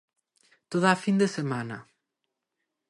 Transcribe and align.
Toda 0.71 0.87
a 0.91 1.01
fin 1.03 1.15
de 1.21 1.27
semana. 1.37 1.77